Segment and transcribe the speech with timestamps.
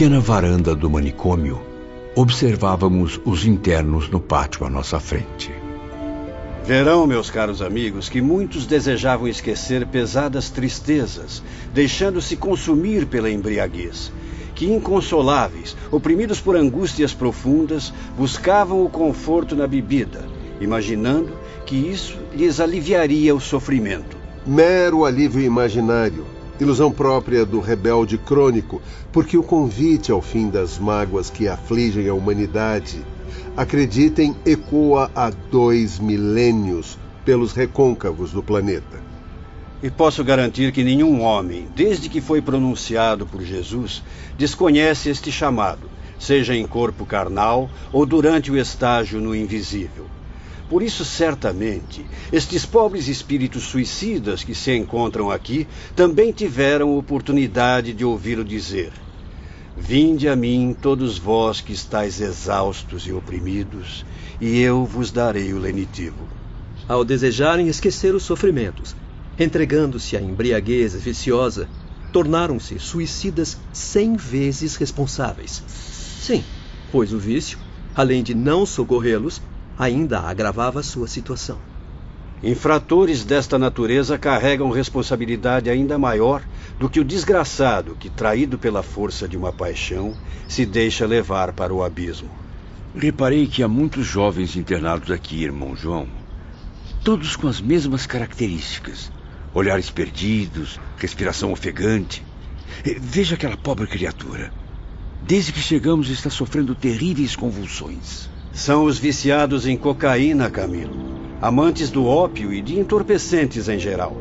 [0.00, 1.60] Na pequena varanda do manicômio,
[2.16, 5.52] observávamos os internos no pátio à nossa frente.
[6.64, 11.42] Verão, meus caros amigos, que muitos desejavam esquecer pesadas tristezas,
[11.74, 14.10] deixando-se consumir pela embriaguez.
[14.54, 20.24] Que inconsoláveis, oprimidos por angústias profundas, buscavam o conforto na bebida,
[20.62, 21.36] imaginando
[21.66, 24.16] que isso lhes aliviaria o sofrimento.
[24.46, 26.24] Mero alívio imaginário,
[26.62, 28.80] ilusão própria do rebelde crônico,
[29.12, 33.04] porque o convite ao fim das mágoas que afligem a humanidade
[33.56, 39.00] acreditem, ecoa há dois milênios pelos recôncavos do planeta.
[39.82, 44.02] E posso garantir que nenhum homem, desde que foi pronunciado por Jesus,
[44.36, 45.88] desconhece este chamado,
[46.18, 50.06] seja em corpo carnal ou durante o estágio no invisível.
[50.70, 58.04] Por isso, certamente, estes pobres espíritos suicidas que se encontram aqui também tiveram oportunidade de
[58.04, 58.92] ouvi-lo dizer:
[59.76, 64.06] Vinde a mim, todos vós que estáis exaustos e oprimidos,
[64.40, 66.28] e eu vos darei o lenitivo.
[66.86, 68.94] Ao desejarem esquecer os sofrimentos,
[69.36, 71.68] entregando-se à embriaguez viciosa,
[72.12, 75.64] tornaram-se suicidas cem vezes responsáveis.
[75.66, 76.44] Sim,
[76.92, 77.58] pois o vício,
[77.92, 79.42] além de não socorrê-los,
[79.80, 81.58] ainda agravava sua situação.
[82.42, 86.42] Infratores desta natureza carregam responsabilidade ainda maior
[86.78, 90.14] do que o desgraçado que, traído pela força de uma paixão,
[90.46, 92.28] se deixa levar para o abismo.
[92.94, 96.06] Reparei que há muitos jovens internados aqui, irmão João.
[97.02, 99.10] Todos com as mesmas características:
[99.54, 102.22] olhares perdidos, respiração ofegante.
[103.00, 104.52] Veja aquela pobre criatura.
[105.22, 108.29] Desde que chegamos está sofrendo terríveis convulsões.
[108.52, 114.16] São os viciados em cocaína, Camilo amantes do ópio e de entorpecentes em geral.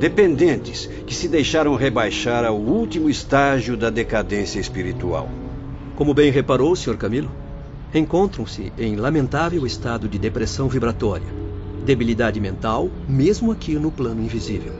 [0.00, 5.28] Dependentes que se deixaram rebaixar ao último estágio da decadência espiritual.
[5.94, 6.96] Como bem reparou, Sr.
[6.96, 7.30] Camilo,
[7.94, 11.26] encontram-se em lamentável estado de depressão vibratória,
[11.84, 14.72] debilidade mental, mesmo aqui no plano invisível,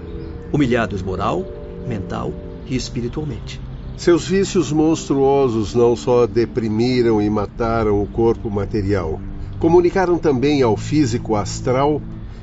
[0.53, 1.47] humilhados moral,
[1.87, 2.33] mental
[2.67, 3.66] e espiritualmente.
[3.97, 9.21] Seus vícios monstruosos não só deprimiram e mataram o corpo material,
[9.59, 12.03] Comunicaram também ao físico astral,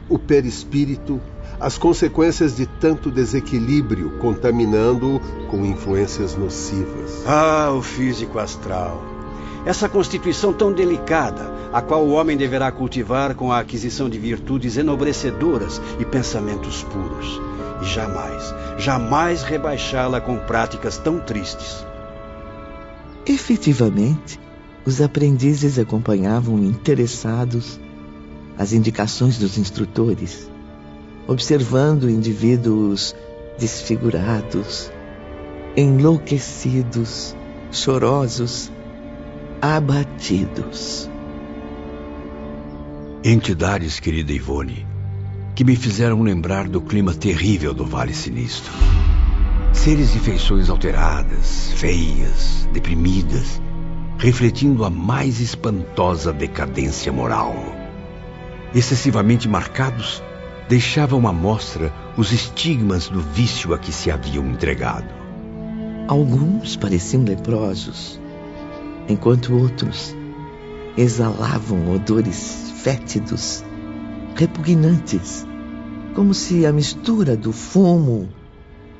[0.10, 1.22] o perispírito,
[1.60, 7.24] as consequências de tanto desequilíbrio, contaminando-o com influências nocivas.
[7.28, 9.04] Ah, o físico astral.
[9.64, 14.76] Essa constituição tão delicada, a qual o homem deverá cultivar com a aquisição de virtudes
[14.76, 17.53] enobrecedoras e pensamentos puros.
[17.82, 21.86] E jamais, jamais rebaixá-la com práticas tão tristes.
[23.26, 24.40] Efetivamente,
[24.86, 27.80] os aprendizes acompanhavam interessados
[28.58, 30.50] as indicações dos instrutores,
[31.28, 33.16] observando indivíduos
[33.58, 34.92] desfigurados,
[35.76, 37.36] enlouquecidos,
[37.72, 38.72] chorosos,
[39.62, 41.10] abatidos.
[43.24, 44.86] Entidades, querida Ivone,
[45.56, 48.74] que me fizeram lembrar do clima terrível do Vale Sinistro.
[49.72, 53.62] Seres de feições alteradas, feias, deprimidas,
[54.18, 57.54] refletindo a mais espantosa decadência moral.
[58.74, 60.24] Excessivamente marcados,
[60.68, 65.14] deixavam à mostra os estigmas do vício a que se haviam entregado.
[66.08, 68.20] Alguns pareciam leprosos,
[69.08, 70.16] enquanto outros
[70.98, 73.64] exalavam odores fétidos,
[74.36, 75.46] repugnantes,
[76.14, 78.30] como se a mistura do fumo,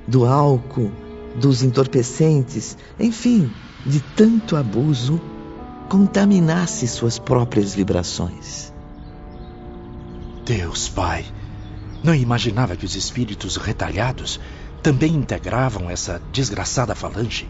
[0.08, 0.92] do álcool,
[1.36, 3.52] dos entorpecentes, enfim,
[3.86, 5.20] de tanto abuso,
[5.90, 8.74] contaminasse suas próprias vibrações.
[10.46, 11.26] Deus Pai,
[12.04, 14.40] não imaginava que os espíritos retalhados
[14.82, 17.48] também integravam essa desgraçada falange.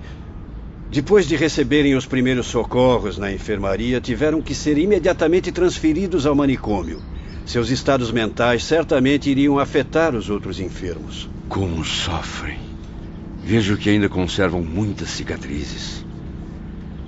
[0.92, 7.02] Depois de receberem os primeiros socorros na enfermaria, tiveram que ser imediatamente transferidos ao manicômio.
[7.46, 11.30] Seus estados mentais certamente iriam afetar os outros enfermos.
[11.50, 12.60] Como sofrem.
[13.44, 16.06] Vejo que ainda conservam muitas cicatrizes.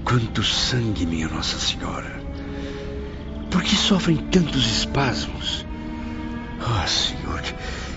[0.04, 2.22] Quanto sangue, minha Nossa Senhora!
[3.50, 5.66] Por que sofrem tantos espasmos?
[6.60, 7.42] Oh, Senhor,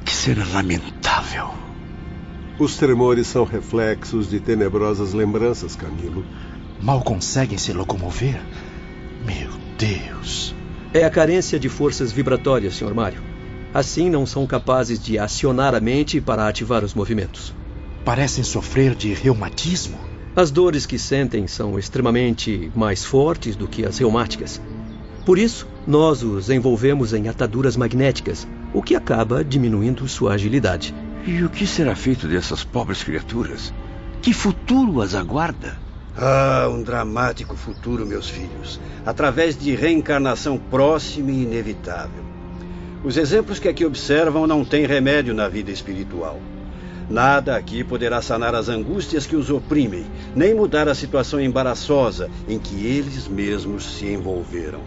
[0.05, 1.51] que cena lamentável!
[2.59, 6.25] Os tremores são reflexos de tenebrosas lembranças, Camilo.
[6.81, 8.41] Mal conseguem se locomover?
[9.27, 10.55] Meu Deus!
[10.93, 12.95] É a carência de forças vibratórias, Sr.
[12.95, 13.21] Mário.
[13.75, 17.55] Assim não são capazes de acionar a mente para ativar os movimentos.
[18.07, 19.99] Parecem sofrer de reumatismo?
[20.35, 24.63] As dores que sentem são extremamente mais fortes do que as reumáticas.
[25.27, 30.95] Por isso, nós os envolvemos em ataduras magnéticas, o que acaba diminuindo sua agilidade.
[31.27, 33.75] E o que será feito dessas pobres criaturas?
[34.23, 35.77] Que futuro as aguarda?
[36.21, 42.25] Ah, um dramático futuro, meus filhos, através de reencarnação próxima e inevitável.
[43.05, 46.41] Os exemplos que aqui observam não têm remédio na vida espiritual.
[47.09, 52.59] Nada aqui poderá sanar as angústias que os oprimem, nem mudar a situação embaraçosa em
[52.59, 54.81] que eles mesmos se envolveram.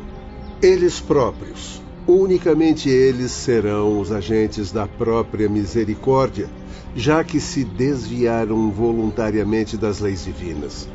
[0.62, 6.50] Eles próprios, unicamente eles serão os agentes da própria misericórdia,
[6.94, 10.89] já que se desviaram voluntariamente das leis divinas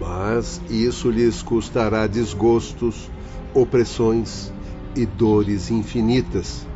[0.00, 3.10] mas isso lhes custará desgostos,
[3.54, 4.52] opressões
[4.94, 6.66] e dores infinitas,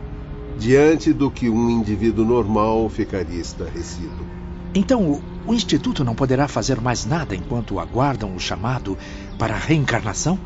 [0.58, 4.26] diante do que um indivíduo normal ficaria estarrecido.
[4.74, 8.96] Então, o Instituto não poderá fazer mais nada enquanto aguardam o chamado
[9.38, 10.38] para a reencarnação?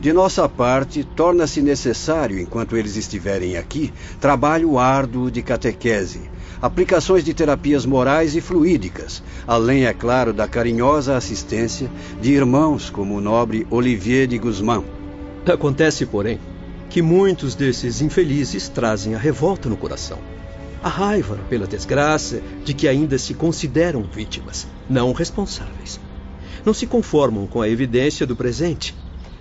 [0.00, 7.32] De nossa parte, torna-se necessário, enquanto eles estiverem aqui, trabalho árduo de catequese, aplicações de
[7.32, 11.90] terapias morais e fluídicas, além, é claro, da carinhosa assistência
[12.20, 14.82] de irmãos como o nobre Olivier de Guzmán.
[15.46, 16.38] Acontece, porém,
[16.90, 20.18] que muitos desses infelizes trazem a revolta no coração.
[20.82, 26.00] A raiva pela desgraça de que ainda se consideram vítimas, não responsáveis.
[26.64, 28.94] Não se conformam com a evidência do presente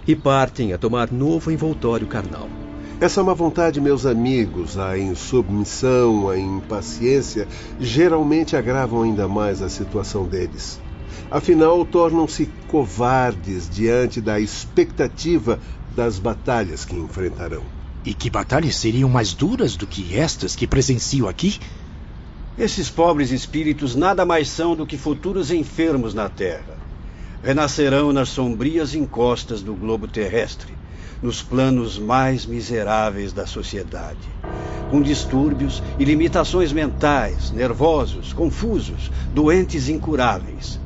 [0.08, 2.50] e partem a tomar novo envoltório carnal.
[3.00, 7.48] Essa má vontade, meus amigos, a insubmissão, a impaciência,
[7.80, 10.82] geralmente agravam ainda mais a situação deles.
[11.30, 15.60] Afinal, tornam-se covardes diante da expectativa
[15.96, 17.62] das batalhas que enfrentarão.
[18.04, 21.60] E que batalhas seriam mais duras do que estas que presencio aqui?
[22.58, 26.76] Esses pobres espíritos nada mais são do que futuros enfermos na Terra.
[27.44, 30.77] Renascerão nas sombrias encostas do globo terrestre
[31.22, 34.28] nos planos mais miseráveis da sociedade,
[34.90, 40.80] com distúrbios e limitações mentais, nervosos, confusos, doentes incuráveis,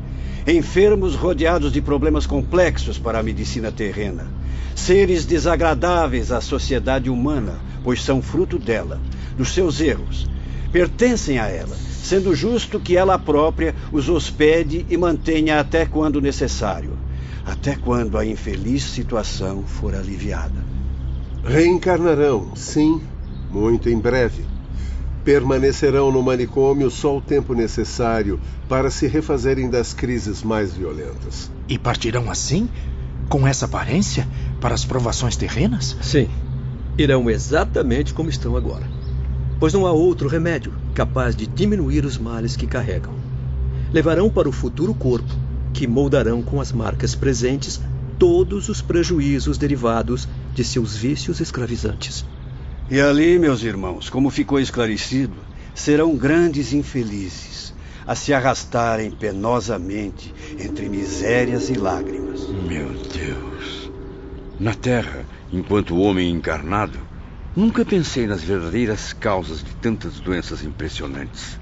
[0.47, 4.27] enfermos rodeados de problemas complexos para a medicina terrena,
[4.75, 8.99] seres desagradáveis à sociedade humana, pois são fruto dela,
[9.37, 10.27] dos seus erros,
[10.71, 16.97] pertencem a ela, sendo justo que ela própria os hospede e mantenha até quando necessário
[17.45, 20.63] até quando a infeliz situação for aliviada.
[21.43, 23.01] Reencarnarão, sim,
[23.49, 24.45] muito em breve.
[25.23, 31.51] Permanecerão no manicômio só o tempo necessário para se refazerem das crises mais violentas.
[31.67, 32.69] E partirão assim,
[33.29, 34.27] com essa aparência,
[34.59, 35.95] para as provações terrenas?
[36.01, 36.27] Sim.
[36.97, 38.87] Irão exatamente como estão agora.
[39.59, 43.13] Pois não há outro remédio capaz de diminuir os males que carregam.
[43.93, 47.81] Levarão para o futuro corpo que moldarão com as marcas presentes
[48.19, 52.25] todos os prejuízos derivados de seus vícios escravizantes.
[52.89, 55.37] E ali, meus irmãos, como ficou esclarecido,
[55.73, 57.73] serão grandes infelizes
[58.05, 62.47] a se arrastarem penosamente entre misérias e lágrimas.
[62.49, 63.89] Meu Deus!
[64.59, 66.99] Na Terra, enquanto homem encarnado,
[67.55, 71.60] nunca pensei nas verdadeiras causas de tantas doenças impressionantes.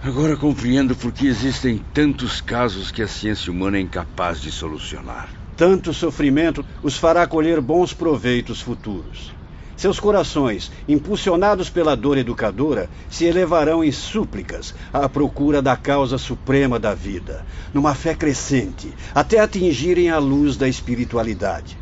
[0.00, 5.28] Agora compreendo por que existem tantos casos que a ciência humana é incapaz de solucionar.
[5.56, 9.32] Tanto sofrimento os fará colher bons proveitos futuros.
[9.76, 16.78] Seus corações, impulsionados pela dor educadora, se elevarão em súplicas à procura da causa suprema
[16.78, 21.76] da vida, numa fé crescente, até atingirem a luz da espiritualidade.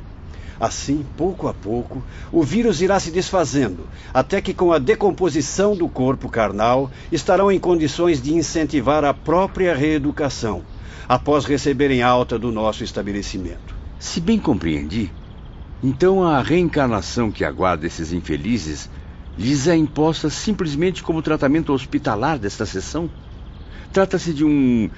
[0.59, 5.89] Assim, pouco a pouco, o vírus irá se desfazendo, até que, com a decomposição do
[5.89, 10.63] corpo carnal, estarão em condições de incentivar a própria reeducação,
[11.07, 13.77] após receberem alta do nosso estabelecimento.
[13.99, 15.11] Se bem compreendi,
[15.83, 18.89] então a reencarnação que aguarda esses infelizes
[19.39, 23.11] lhes é imposta simplesmente como tratamento hospitalar desta sessão?
[23.93, 24.91] Trata-se de um.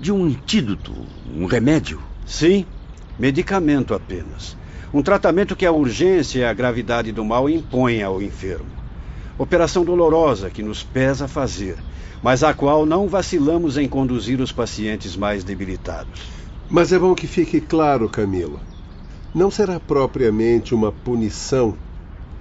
[0.00, 0.92] de um antídoto,
[1.34, 2.02] um remédio?
[2.26, 2.66] Sim,
[3.18, 4.56] medicamento apenas
[4.94, 8.70] um tratamento que a urgência e a gravidade do mal impõem ao enfermo.
[9.36, 11.76] Operação dolorosa que nos pesa fazer,
[12.22, 16.22] mas a qual não vacilamos em conduzir os pacientes mais debilitados.
[16.70, 18.60] Mas é bom que fique claro, Camila.
[19.34, 21.74] Não será propriamente uma punição,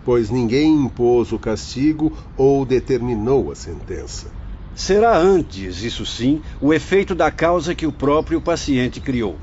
[0.06, 4.28] pois ninguém impôs o castigo ou determinou a sentença.
[4.76, 9.40] Será antes, isso sim, o efeito da causa que o próprio paciente criou.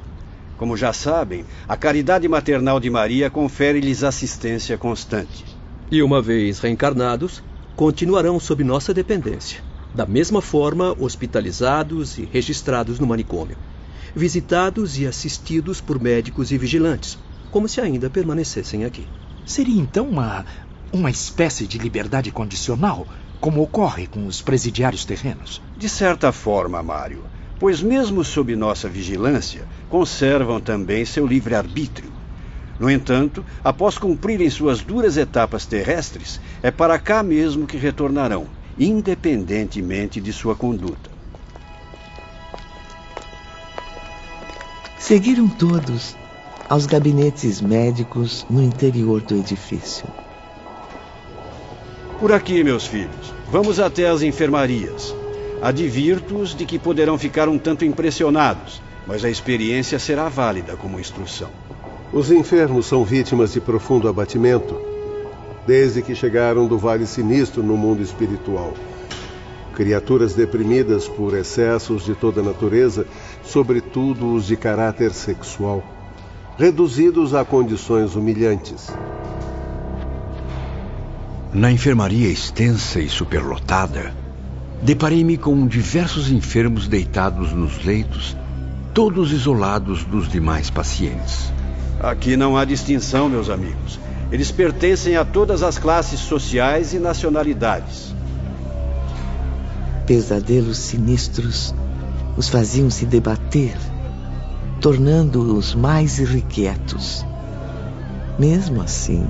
[0.61, 5.47] Como já sabem, a caridade maternal de Maria confere-lhes assistência constante.
[5.91, 7.43] E uma vez reencarnados,
[7.75, 9.63] continuarão sob nossa dependência,
[9.95, 13.57] da mesma forma hospitalizados e registrados no manicômio,
[14.15, 17.17] visitados e assistidos por médicos e vigilantes,
[17.51, 19.07] como se ainda permanecessem aqui.
[19.47, 20.45] Seria então uma
[20.93, 23.09] uma espécie de liberdade condicional,
[23.41, 25.63] como ocorre com os presidiários terrenos?
[25.79, 27.30] De certa forma, Mário.
[27.61, 32.11] Pois, mesmo sob nossa vigilância, conservam também seu livre-arbítrio.
[32.79, 38.47] No entanto, após cumprirem suas duras etapas terrestres, é para cá mesmo que retornarão,
[38.79, 41.11] independentemente de sua conduta.
[44.99, 46.17] Seguiram todos
[46.67, 50.07] aos gabinetes médicos no interior do edifício.
[52.19, 53.35] Por aqui, meus filhos.
[53.51, 55.20] Vamos até as enfermarias.
[55.63, 61.51] Advirto-os de que poderão ficar um tanto impressionados, mas a experiência será válida como instrução.
[62.13, 64.91] Os enfermos são vítimas de profundo abatimento
[65.67, 68.75] desde que chegaram do Vale Sinistro no mundo espiritual.
[69.75, 73.07] Criaturas deprimidas por excessos de toda natureza,
[73.45, 75.85] sobretudo os de caráter sexual,
[76.59, 78.89] reduzidos a condições humilhantes.
[81.53, 84.15] Na enfermaria extensa e superlotada,
[84.83, 88.37] deparei-me com diversos enfermos deitados nos leitos,
[88.95, 91.53] todos isolados dos demais pacientes.
[92.01, 94.01] Aqui não há distinção, meus amigos.
[94.33, 98.15] Eles pertencem a todas as classes sociais e nacionalidades.
[100.07, 101.75] Pesadelos sinistros
[102.37, 103.77] os faziam se debater,
[104.81, 107.25] tornando-os mais irrequietos.
[108.39, 109.27] Mesmo assim,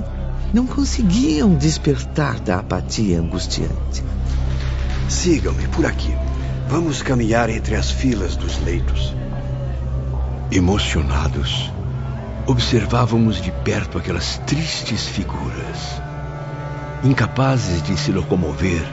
[0.53, 4.10] não conseguiam despertar da apatia angustiante.
[5.11, 6.15] Sigam-me por aqui.
[6.69, 9.13] Vamos caminhar entre as filas dos leitos.
[10.49, 11.69] Emocionados,
[12.47, 16.01] observávamos de perto aquelas tristes figuras,
[17.03, 18.83] incapazes de se locomover,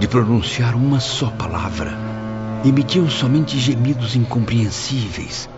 [0.00, 1.96] de pronunciar uma só palavra.
[2.64, 5.48] Emitiam somente gemidos incompreensíveis,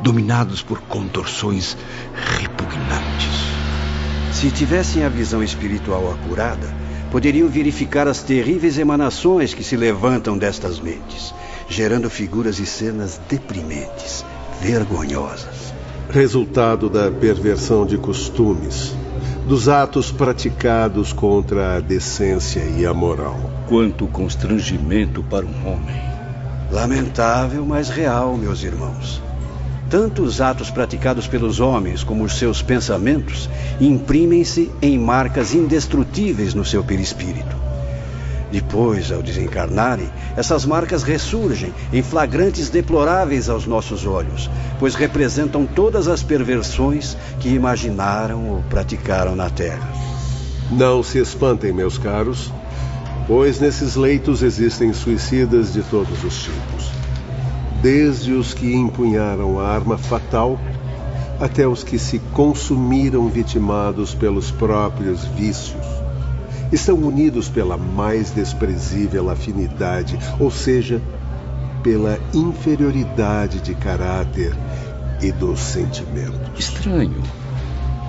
[0.00, 1.76] dominados por contorções
[2.38, 3.44] repugnantes.
[4.32, 10.78] Se tivessem a visão espiritual apurada, poderiam verificar as terríveis emanações que se levantam destas
[10.78, 11.34] mentes,
[11.68, 14.24] gerando figuras e cenas deprimentes,
[14.60, 15.74] vergonhosas.
[16.10, 18.94] Resultado da perversão de costumes,
[19.46, 23.38] dos atos praticados contra a decência e a moral.
[23.68, 26.00] Quanto constrangimento para um homem.
[26.70, 29.29] Lamentável, mas real, meus irmãos.
[29.90, 36.64] Tanto os atos praticados pelos homens como os seus pensamentos imprimem-se em marcas indestrutíveis no
[36.64, 37.56] seu perispírito.
[38.52, 46.06] Depois, ao desencarnarem, essas marcas ressurgem em flagrantes deploráveis aos nossos olhos, pois representam todas
[46.06, 49.88] as perversões que imaginaram ou praticaram na Terra.
[50.70, 52.52] Não se espantem, meus caros,
[53.26, 56.79] pois nesses leitos existem suicidas de todos os tipos
[57.82, 60.58] desde os que empunharam a arma fatal
[61.40, 65.86] até os que se consumiram vitimados pelos próprios vícios.
[66.70, 71.00] Estão unidos pela mais desprezível afinidade, ou seja,
[71.82, 74.54] pela inferioridade de caráter
[75.22, 76.58] e dos sentimentos.
[76.58, 77.22] Estranho.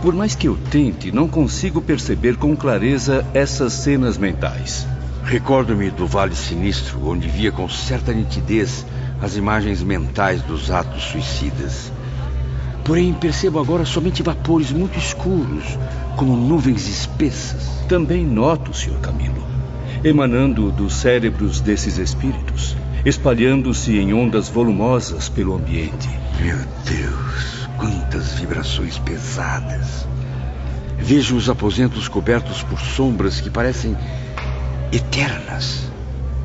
[0.02, 4.86] Por mais que eu tente, não consigo perceber com clareza essas cenas mentais.
[5.24, 8.86] Recordo-me do Vale Sinistro, onde via com certa nitidez
[9.22, 11.92] as imagens mentais dos atos suicidas.
[12.84, 15.78] Porém, percebo agora somente vapores muito escuros,
[16.16, 17.86] como nuvens espessas.
[17.88, 19.00] Também noto, Sr.
[19.00, 19.46] Camilo,
[20.04, 22.76] emanando dos cérebros desses espíritos,
[23.06, 26.10] espalhando-se em ondas volumosas pelo ambiente.
[26.40, 30.08] Meu Deus, quantas vibrações pesadas!
[30.98, 33.96] Vejo os aposentos cobertos por sombras que parecem
[34.92, 35.91] eternas.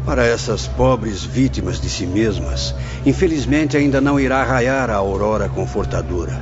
[0.07, 2.73] Para essas pobres vítimas de si mesmas,
[3.05, 6.41] infelizmente ainda não irá raiar a aurora confortadora.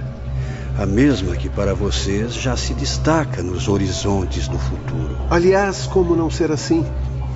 [0.78, 5.16] A mesma que para vocês já se destaca nos horizontes do futuro.
[5.30, 6.84] Aliás, como não ser assim?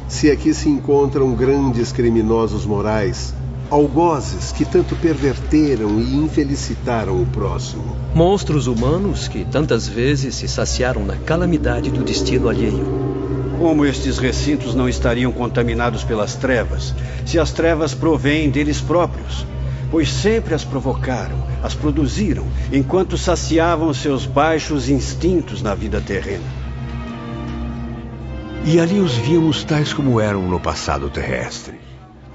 [0.06, 3.32] Se aqui se encontram grandes criminosos morais,
[3.70, 7.97] algozes que tanto perverteram e infelicitaram o próximo.
[8.14, 13.07] Monstros humanos que tantas vezes se saciaram na calamidade do destino alheio.
[13.58, 16.94] Como estes recintos não estariam contaminados pelas trevas,
[17.26, 19.44] se as trevas provêm deles próprios?
[19.90, 26.44] Pois sempre as provocaram, as produziram, enquanto saciavam seus baixos instintos na vida terrena.
[28.64, 31.80] E ali os víamos tais como eram no passado terrestre.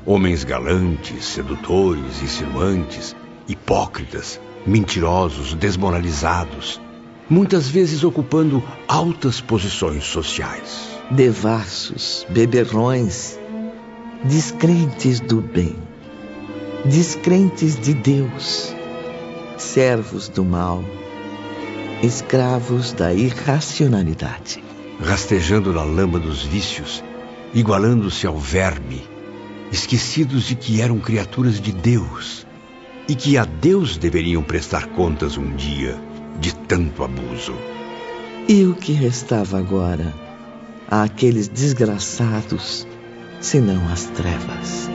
[0.05, 3.15] Homens galantes, sedutores, insinuantes,
[3.47, 6.81] hipócritas, mentirosos, desmoralizados,
[7.29, 13.39] muitas vezes ocupando altas posições sociais devassos, beberrões,
[14.23, 15.75] descrentes do bem,
[16.85, 18.73] descrentes de Deus,
[19.57, 20.83] servos do mal,
[22.01, 24.63] escravos da irracionalidade.
[25.01, 27.03] Rastejando na lama dos vícios,
[27.53, 29.01] igualando-se ao verme,
[29.71, 32.47] esquecidos de que eram criaturas de Deus
[33.07, 35.99] e que a Deus deveriam prestar contas um dia
[36.39, 37.53] de tanto abuso.
[38.47, 40.22] E o que restava agora
[41.01, 42.85] àqueles desgraçados,
[43.41, 44.89] senão as trevas?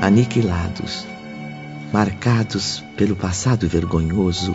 [0.00, 1.04] Aniquilados,
[1.92, 4.54] marcados pelo passado vergonhoso,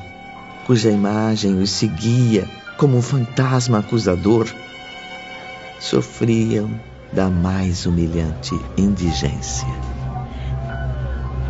[0.66, 4.48] cuja imagem os seguia como um fantasma acusador,
[5.78, 6.70] sofriam
[7.12, 9.68] da mais humilhante indigência.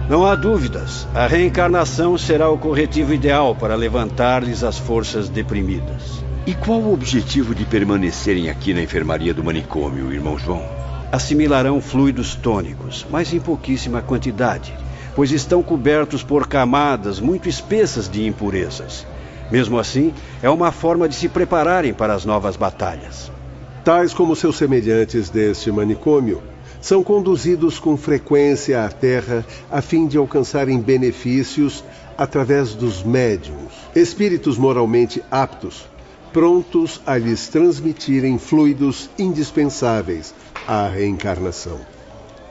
[0.09, 6.30] Não há dúvidas, a reencarnação será o corretivo ideal para levantar-lhes as forças deprimidas.
[6.43, 10.67] E qual o objetivo de permanecerem aqui na enfermaria do manicômio, irmão João?
[11.11, 14.73] Assimilarão fluidos tônicos, mas em pouquíssima quantidade,
[15.15, 19.05] pois estão cobertos por camadas muito espessas de impurezas.
[19.51, 23.31] Mesmo assim, é uma forma de se prepararem para as novas batalhas.
[23.83, 26.41] Tais como seus semelhantes deste manicômio,
[26.81, 31.83] são conduzidos com frequência à Terra a fim de alcançarem benefícios
[32.17, 35.90] através dos médiums, espíritos moralmente aptos,
[36.31, 40.33] prontos a lhes transmitirem fluidos indispensáveis
[40.67, 41.79] à reencarnação.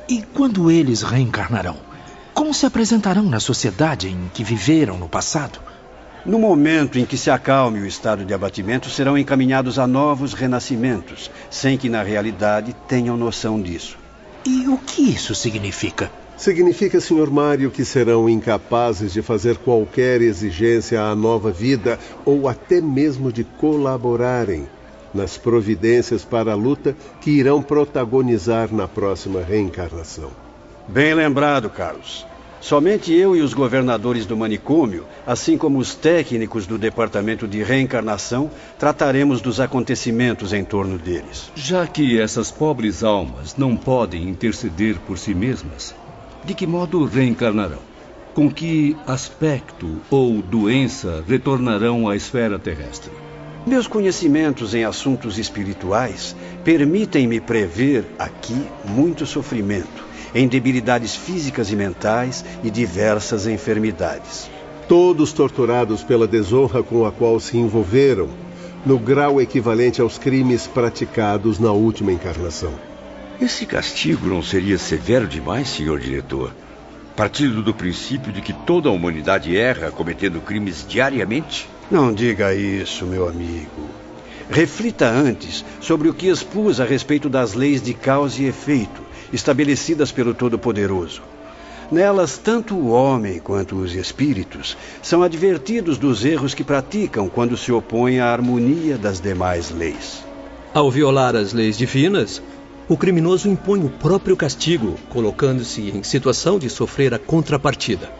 [0.09, 1.77] E quando eles reencarnarão?
[2.35, 5.59] Como se apresentarão na sociedade em que viveram no passado?
[6.25, 11.31] No momento em que se acalme o estado de abatimento, serão encaminhados a novos renascimentos,
[11.49, 13.97] sem que na realidade tenham noção disso.
[14.45, 16.11] E o que isso significa?
[16.41, 17.31] Significa, Sr.
[17.31, 23.45] Mário, que serão incapazes de fazer qualquer exigência à nova vida ou até mesmo de
[23.45, 24.67] colaborarem
[25.13, 30.31] nas providências para a luta que irão protagonizar na próxima reencarnação.
[30.89, 32.25] Bem lembrado, Carlos.
[32.59, 38.51] Somente eu e os governadores do manicômio, assim como os técnicos do departamento de reencarnação,
[38.79, 41.51] trataremos dos acontecimentos em torno deles.
[41.55, 45.95] Já que essas pobres almas não podem interceder por si mesmas,
[46.45, 47.91] de que modo reencarnarão?
[48.35, 53.11] Com que aspecto ou doença retornarão à esfera terrestre?
[53.67, 62.45] Meus conhecimentos em assuntos espirituais permitem-me prever aqui muito sofrimento em debilidades físicas e mentais
[62.65, 64.49] e diversas enfermidades.
[64.89, 68.29] Todos torturados pela desonra com a qual se envolveram,
[68.87, 72.73] no grau equivalente aos crimes praticados na última encarnação.
[73.41, 76.53] Esse castigo não seria severo demais, senhor diretor?
[77.17, 81.67] Partindo do princípio de que toda a humanidade erra cometendo crimes diariamente?
[81.91, 83.89] Não diga isso, meu amigo.
[84.51, 89.01] Reflita antes sobre o que expus a respeito das leis de causa e efeito
[89.33, 91.23] estabelecidas pelo Todo-Poderoso.
[91.91, 97.73] Nelas, tanto o homem quanto os espíritos são advertidos dos erros que praticam quando se
[97.73, 100.23] opõem à harmonia das demais leis.
[100.75, 102.43] Ao violar as leis divinas,
[102.91, 108.11] o criminoso impõe o próprio castigo, colocando-se em situação de sofrer a contrapartida.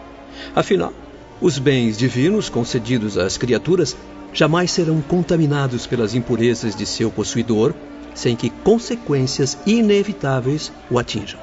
[0.55, 0.93] Afinal,
[1.41, 3.97] os bens divinos concedidos às criaturas
[4.31, 7.73] jamais serão contaminados pelas impurezas de seu possuidor
[8.13, 11.39] sem que consequências inevitáveis o atinjam.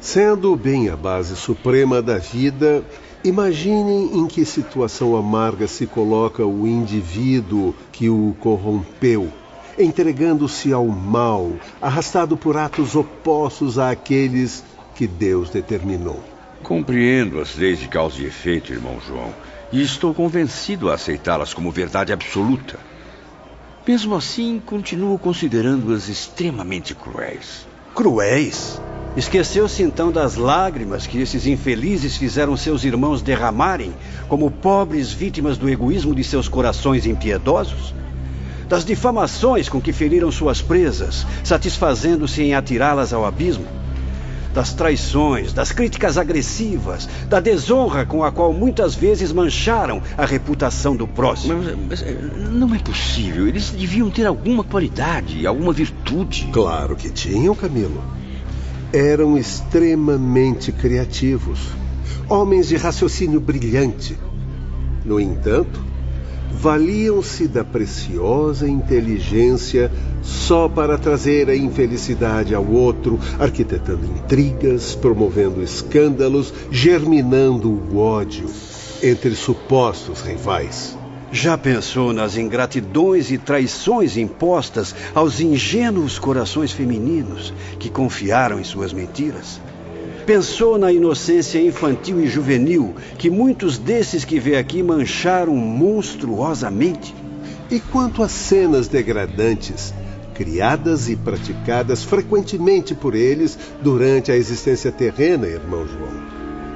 [0.00, 2.82] Sendo o bem a base suprema da vida,
[3.22, 9.32] imaginem em que situação amarga se coloca o indivíduo que o corrompeu,
[9.78, 16.22] entregando-se ao mal, arrastado por atos opostos àqueles que Deus determinou.
[16.62, 19.32] Compreendo as leis de causa e efeito, irmão João,
[19.72, 22.78] e estou convencido a aceitá-las como verdade absoluta.
[23.86, 27.66] Mesmo assim, continuo considerando-as extremamente cruéis.
[27.94, 28.80] Cruéis?
[29.16, 33.94] Esqueceu-se então das lágrimas que esses infelizes fizeram seus irmãos derramarem
[34.28, 37.94] como pobres vítimas do egoísmo de seus corações impiedosos?
[38.68, 43.66] Das difamações com que feriram suas presas, satisfazendo-se em atirá-las ao abismo?
[44.56, 50.96] das traições, das críticas agressivas, da desonra com a qual muitas vezes mancharam a reputação
[50.96, 51.62] do próximo.
[51.86, 53.46] Mas, mas, não é possível.
[53.46, 56.48] Eles deviam ter alguma qualidade, alguma virtude.
[56.50, 58.02] Claro que tinham, Camilo.
[58.94, 61.60] Eram extremamente criativos,
[62.26, 64.16] homens de raciocínio brilhante.
[65.04, 65.84] No entanto,
[66.52, 69.90] valiam-se da preciosa inteligência
[70.22, 78.48] só para trazer a infelicidade ao outro, arquitetando intrigas, promovendo escândalos, germinando o ódio
[79.02, 80.96] entre supostos rivais.
[81.30, 88.92] Já pensou nas ingratidões e traições impostas aos ingênuos corações femininos que confiaram em suas
[88.92, 89.60] mentiras?
[90.26, 97.14] Pensou na inocência infantil e juvenil que muitos desses que vê aqui mancharam monstruosamente?
[97.70, 99.94] E quanto às cenas degradantes
[100.34, 106.12] criadas e praticadas frequentemente por eles durante a existência terrena, irmão João.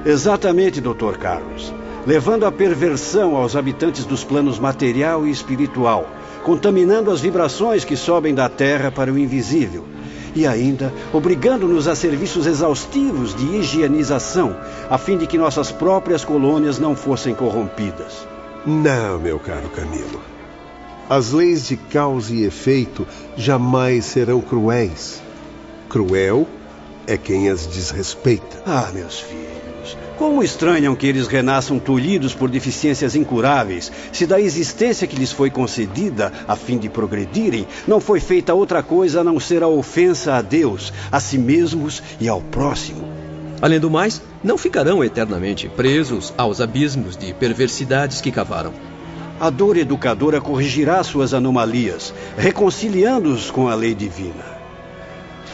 [0.05, 1.17] Exatamente, Dr.
[1.19, 1.73] Carlos.
[2.07, 6.09] Levando a perversão aos habitantes dos planos material e espiritual,
[6.43, 9.85] contaminando as vibrações que sobem da terra para o invisível,
[10.35, 14.55] e ainda obrigando-nos a serviços exaustivos de higienização,
[14.89, 18.27] a fim de que nossas próprias colônias não fossem corrompidas.
[18.65, 20.21] Não, meu caro Camilo.
[21.09, 25.21] As leis de causa e efeito jamais serão cruéis.
[25.89, 26.47] Cruel
[27.05, 28.61] é quem as desrespeita.
[28.65, 29.60] Ah, meus filhos.
[30.21, 35.49] Como estranham que eles renasçam tolhidos por deficiências incuráveis, se da existência que lhes foi
[35.49, 40.35] concedida a fim de progredirem, não foi feita outra coisa a não ser a ofensa
[40.35, 43.03] a Deus, a si mesmos e ao próximo.
[43.59, 48.73] Além do mais, não ficarão eternamente presos aos abismos de perversidades que cavaram.
[49.39, 54.60] A dor educadora corrigirá suas anomalias, reconciliando-os com a lei divina.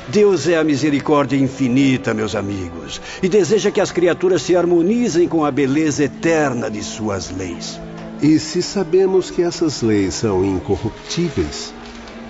[0.10, 5.43] Deus é a misericórdia infinita, meus amigos, e deseja que as criaturas se harmonizem com
[5.43, 7.80] a beleza eterna de suas leis.
[8.22, 11.74] E se sabemos que essas leis são incorruptíveis,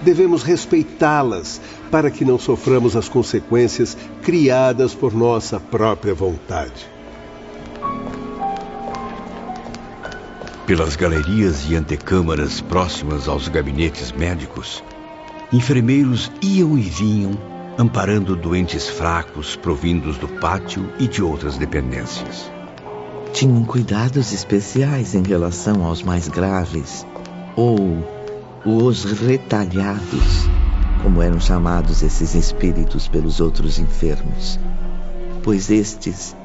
[0.02, 1.62] devemos respeitá-las
[1.92, 6.90] para que não soframos as consequências criadas por nossa própria vontade.
[10.66, 14.84] Pelas galerias e antecâmaras próximas aos gabinetes médicos,
[15.54, 22.52] enfermeiros iam e vinham amparando doentes fracos provindos do pátio e de outras dependências.
[23.34, 27.06] Tinham cuidados especiais em relação aos mais graves,
[27.56, 28.04] ou
[28.66, 30.50] os retalhados,
[31.04, 34.60] como eram chamados esses espíritos pelos outros enfermos,
[35.44, 36.36] pois estes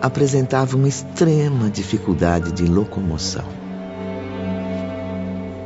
[0.00, 3.44] apresentavam extrema dificuldade de locomoção.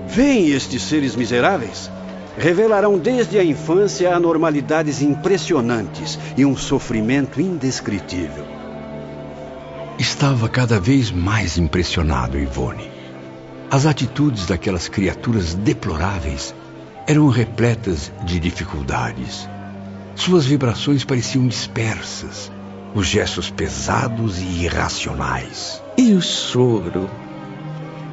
[0.09, 1.91] Vêm estes seres miseráveis?
[2.37, 8.45] Revelarão desde a infância anormalidades impressionantes e um sofrimento indescritível.
[9.99, 12.91] Estava cada vez mais impressionado, Ivone.
[13.71, 16.55] As atitudes daquelas criaturas deploráveis
[17.07, 19.49] eram repletas de dificuldades.
[20.15, 22.51] Suas vibrações pareciam dispersas,
[22.95, 25.83] os gestos pesados e irracionais.
[25.97, 27.09] E o choro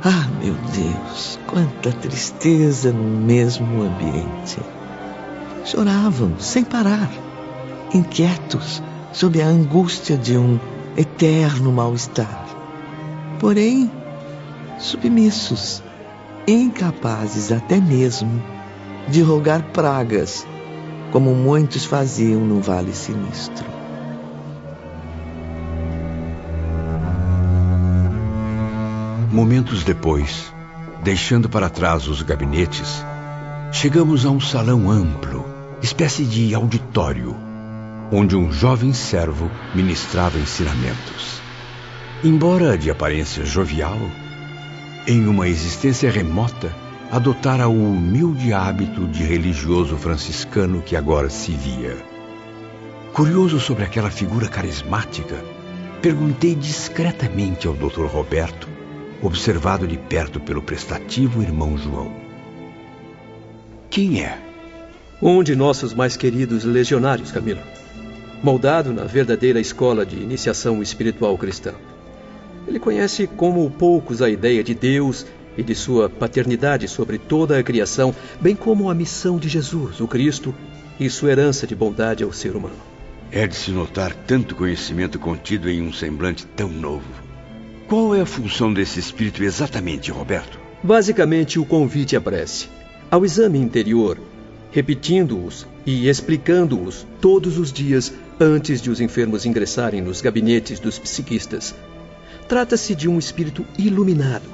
[0.04, 4.60] ah, meu Deus, quanta tristeza no mesmo ambiente.
[5.66, 7.10] Choravam sem parar,
[7.94, 10.60] inquietos sob a angústia de um
[10.98, 12.46] eterno mal-estar.
[13.39, 13.89] Porém,
[14.78, 15.82] submissos,
[16.48, 18.44] incapazes até mesmo
[19.08, 20.46] de rogar pragas,
[21.12, 23.73] como muitos faziam no Vale Sinistro.
[29.34, 30.54] Momentos depois,
[31.04, 33.04] deixando para trás os gabinetes,
[33.72, 35.43] chegamos a um salão amplo,
[35.82, 37.36] espécie de auditório,
[38.12, 41.41] onde um jovem servo ministrava ensinamentos.
[42.24, 43.98] Embora de aparência jovial,
[45.08, 46.72] em uma existência remota,
[47.12, 51.98] adotara o humilde hábito de religioso franciscano que agora se via.
[53.13, 55.43] Curioso sobre aquela figura carismática,
[56.04, 58.06] perguntei discretamente ao Dr.
[58.06, 58.73] Roberto
[59.24, 62.12] observado de perto pelo prestativo irmão João.
[63.90, 64.38] Quem é?
[65.22, 67.62] Um de nossos mais queridos legionários, Camilo.
[68.44, 71.74] Moldado na verdadeira escola de iniciação espiritual cristã.
[72.68, 75.26] Ele conhece como poucos a ideia de Deus
[75.58, 80.08] e de sua paternidade sobre toda a criação, bem como a missão de Jesus, o
[80.08, 80.54] Cristo,
[81.00, 82.76] e sua herança de bondade ao ser humano.
[83.32, 87.23] É de se notar tanto conhecimento contido em um semblante tão novo.
[87.94, 90.60] Qual é a função desse espírito exatamente, Roberto?
[90.82, 92.68] Basicamente, o convite à prece,
[93.12, 94.18] ao exame interior,
[94.72, 101.76] repetindo-os e explicando-os todos os dias antes de os enfermos ingressarem nos gabinetes dos psiquistas.
[102.48, 104.50] Trata-se de um espírito iluminado,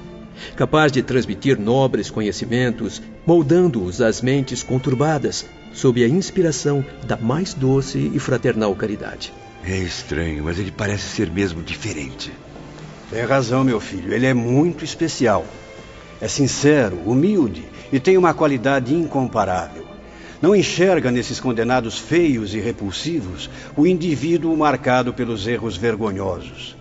[0.58, 8.12] capaz de transmitir nobres conhecimentos, moldando-os às mentes conturbadas, sob a inspiração da mais doce
[8.14, 9.32] e fraternal caridade.
[9.64, 12.34] É estranho, mas ele parece ser mesmo diferente.
[13.10, 14.14] Tem razão, meu filho.
[14.14, 15.46] Ele é muito especial.
[16.22, 19.86] É sincero, humilde e tem uma qualidade incomparável.
[20.42, 26.78] Não enxerga nesses condenados feios e repulsivos o indivíduo marcado pelos erros vergonhosos.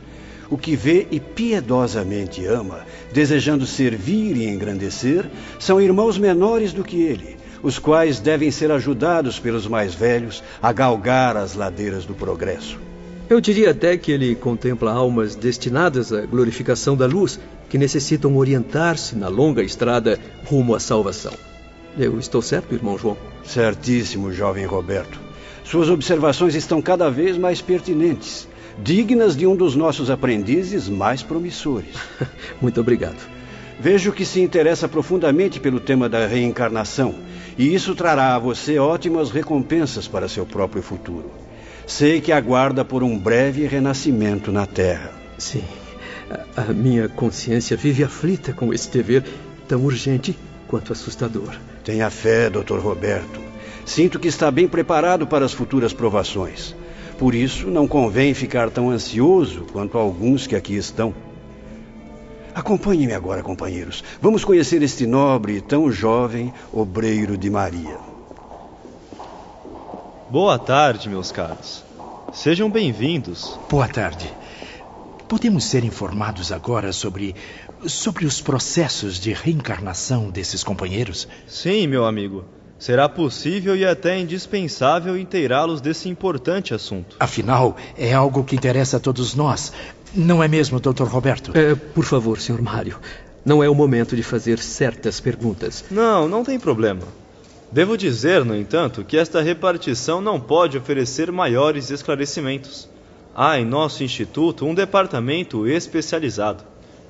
[0.50, 2.80] O que vê e piedosamente ama,
[3.12, 5.26] desejando servir e engrandecer,
[5.58, 10.72] são irmãos menores do que ele, os quais devem ser ajudados pelos mais velhos a
[10.72, 12.87] galgar as ladeiras do progresso.
[13.30, 17.38] Eu diria até que ele contempla almas destinadas à glorificação da luz,
[17.68, 21.34] que necessitam orientar-se na longa estrada rumo à salvação.
[21.98, 23.18] Eu estou certo, irmão João?
[23.44, 25.20] Certíssimo, jovem Roberto.
[25.62, 28.48] Suas observações estão cada vez mais pertinentes,
[28.82, 31.96] dignas de um dos nossos aprendizes mais promissores.
[32.62, 33.28] Muito obrigado.
[33.78, 37.14] Vejo que se interessa profundamente pelo tema da reencarnação,
[37.58, 41.47] e isso trará a você ótimas recompensas para seu próprio futuro.
[41.88, 45.10] Sei que aguarda por um breve renascimento na Terra.
[45.38, 45.64] Sim.
[46.54, 49.24] A, a minha consciência vive aflita com esse dever
[49.66, 51.56] tão urgente quanto assustador.
[51.82, 52.78] Tenha fé, Dr.
[52.78, 53.40] Roberto.
[53.86, 56.76] Sinto que está bem preparado para as futuras provações.
[57.18, 61.14] Por isso, não convém ficar tão ansioso quanto alguns que aqui estão.
[62.54, 64.04] Acompanhe-me agora, companheiros.
[64.20, 68.07] Vamos conhecer este nobre e tão jovem obreiro de Maria.
[70.30, 71.82] Boa tarde, meus caros.
[72.34, 73.58] Sejam bem-vindos.
[73.70, 74.30] Boa tarde.
[75.26, 77.34] Podemos ser informados agora sobre
[77.86, 81.26] sobre os processos de reencarnação desses companheiros?
[81.46, 82.44] Sim, meu amigo.
[82.78, 87.16] Será possível e até indispensável inteirá-los desse importante assunto.
[87.18, 89.72] Afinal, é algo que interessa a todos nós.
[90.14, 91.04] Não é mesmo, Dr.
[91.04, 91.56] Roberto?
[91.56, 92.60] É, por favor, Sr.
[92.60, 92.98] Mário.
[93.46, 95.86] Não é o momento de fazer certas perguntas.
[95.90, 97.02] Não, não tem problema.
[97.70, 102.88] Devo dizer, no entanto, que esta repartição não pode oferecer maiores esclarecimentos.
[103.36, 106.64] Há em nosso instituto um departamento especializado.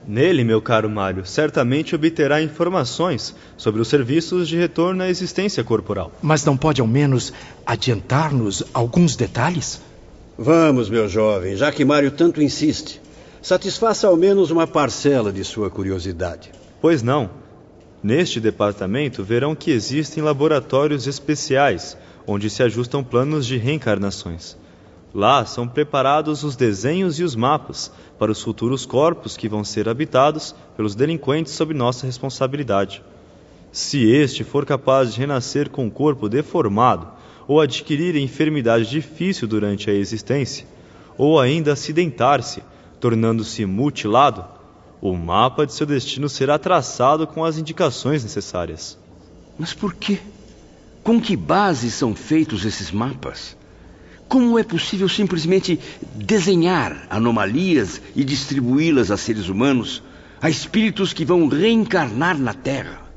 [0.06, 6.10] Nele, meu caro Mário, certamente obterá informações sobre os serviços de retorno à existência corporal.
[6.20, 7.32] Mas não pode, ao menos,
[7.64, 9.80] adiantar-nos alguns detalhes?
[10.36, 13.00] Vamos, meu jovem, já que Mário tanto insiste.
[13.40, 16.50] Satisfaça ao menos uma parcela de sua curiosidade.
[16.80, 17.30] Pois não.
[18.02, 24.56] Neste departamento verão que existem laboratórios especiais onde se ajustam planos de reencarnações.
[25.14, 29.88] Lá são preparados os desenhos e os mapas para os futuros corpos que vão ser
[29.88, 33.02] habitados pelos delinquentes sob nossa responsabilidade.
[33.72, 37.08] Se este for capaz de renascer com um corpo deformado
[37.48, 40.66] ou adquirir enfermidade difícil durante a existência,
[41.16, 42.62] ou ainda acidentar-se,
[43.00, 44.44] tornando-se mutilado,
[45.00, 48.98] o mapa de seu destino será traçado com as indicações necessárias.
[49.58, 50.18] Mas por quê?
[51.02, 53.56] Com que base são feitos esses mapas?
[54.28, 55.80] Como é possível simplesmente
[56.14, 60.02] desenhar anomalias e distribuí-las a seres humanos,
[60.40, 63.07] a espíritos que vão reencarnar na Terra?